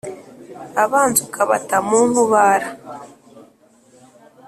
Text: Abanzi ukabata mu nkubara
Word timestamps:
Abanzi 0.83 1.19
ukabata 1.27 1.77
mu 1.87 1.99
nkubara 2.09 2.67